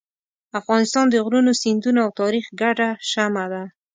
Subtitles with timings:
[0.59, 3.63] افغانستان د غرونو، سیندونو او تاریخ ګډه شمع ده.